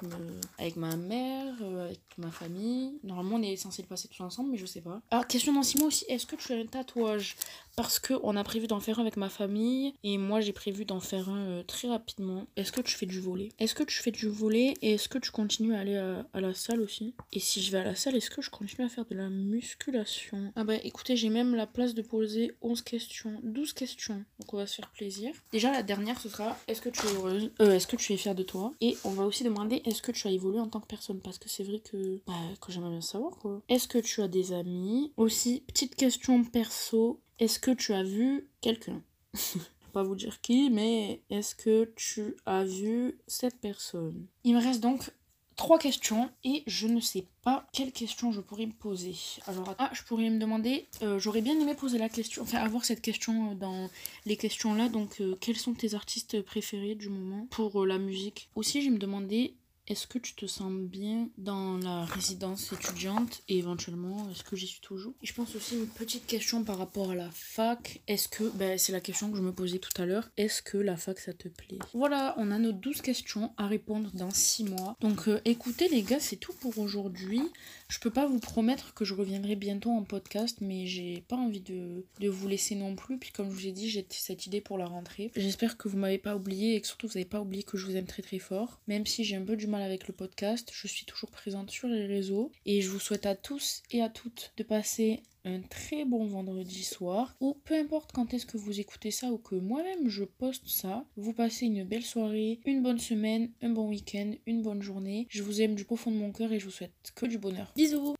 [0.58, 2.98] avec ma mère, euh, avec ma famille.
[3.04, 5.02] Normalement, on est censé le passer tous ensemble, mais je sais pas.
[5.10, 7.36] Alors, question dans six mois aussi, est-ce que tu as un tatouage?
[7.76, 9.92] Parce qu'on a prévu d'en faire un avec ma famille.
[10.02, 12.46] Et moi, j'ai prévu d'en faire un euh, très rapidement.
[12.56, 15.18] Est-ce que tu fais du volet Est-ce que tu fais du volet Et est-ce que
[15.18, 17.14] tu continues à aller à, à la salle aussi?
[17.34, 19.28] Et si je vais à la salle, est-ce que je continue à faire de la
[19.28, 20.52] musculation?
[20.56, 24.24] Ah bah écoutez, j'ai même la place de poser 11 questions, 12 questions.
[24.38, 25.32] Donc on va se faire plaisir.
[25.52, 28.16] Déjà la dernière ce sera est-ce que tu es heureuse euh, Est-ce que tu es
[28.16, 28.72] fière de toi?
[28.80, 31.20] Et on va aussi demander est-ce que tu as évolué en tant que personne?
[31.20, 33.62] Parce que c'est vrai que, bah, que j'aimerais bien savoir quoi.
[33.68, 35.12] Est-ce que tu as des amis?
[35.16, 39.02] Aussi, petite question perso, est-ce que tu as vu quelqu'un?
[39.92, 44.26] Pas vous dire qui, mais est-ce que tu as vu cette personne?
[44.44, 45.10] Il me reste donc
[45.56, 49.14] trois questions et je ne sais pas quelle question je pourrais me poser.
[49.46, 52.84] Alors, ah, je pourrais me demander, euh, j'aurais bien aimé poser la question, enfin avoir
[52.84, 53.88] cette question dans
[54.26, 57.98] les questions là, donc euh, quels sont tes artistes préférés du moment pour euh, la
[57.98, 58.48] musique?
[58.54, 59.54] Aussi, je me demandais
[59.86, 64.66] est-ce que tu te sens bien dans la résidence étudiante et éventuellement est-ce que j'y
[64.66, 65.14] suis toujours?
[65.22, 68.00] Je pense aussi une petite question par rapport à la fac.
[68.08, 70.78] Est-ce que, ben, c'est la question que je me posais tout à l'heure, est-ce que
[70.78, 71.78] la fac ça te plaît?
[71.94, 74.96] Voilà, on a nos 12 questions à répondre dans 6 mois.
[75.00, 77.42] Donc euh, écoutez les gars, c'est tout pour aujourd'hui.
[77.88, 81.60] Je peux pas vous promettre que je reviendrai bientôt en podcast, mais j'ai pas envie
[81.60, 83.18] de, vous laisser non plus.
[83.18, 85.30] Puis comme je vous ai dit, j'ai cette idée pour la rentrée.
[85.36, 87.86] J'espère que vous m'avez pas oublié et que surtout vous n'avez pas oublié que je
[87.86, 88.80] vous aime très très fort.
[88.88, 90.70] Même si j'ai un peu du mal avec le podcast.
[90.72, 94.08] Je suis toujours présente sur les réseaux et je vous souhaite à tous et à
[94.08, 98.80] toutes de passer un très bon vendredi soir ou peu importe quand est-ce que vous
[98.80, 101.04] écoutez ça ou que moi-même je poste ça.
[101.16, 105.26] Vous passez une belle soirée, une bonne semaine, un bon week-end, une bonne journée.
[105.30, 107.72] Je vous aime du profond de mon cœur et je vous souhaite que du bonheur.
[107.76, 108.15] Bisous